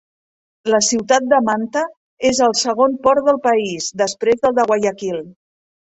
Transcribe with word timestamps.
La 0.73 0.79
ciutat 0.85 1.27
de 1.33 1.41
Manta 1.49 1.83
és 2.29 2.41
el 2.47 2.57
segon 2.63 2.95
port 3.07 3.27
del 3.29 3.41
país, 3.47 3.91
després 4.03 4.45
del 4.47 4.57
de 4.61 4.67
Guayaquil. 4.73 5.21